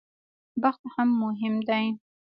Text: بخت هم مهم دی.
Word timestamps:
بخت 0.61 0.81
هم 0.93 1.09
مهم 1.23 1.55
دی. 1.67 1.85